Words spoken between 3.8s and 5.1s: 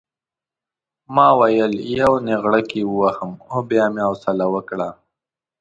مې حوصله وکړه.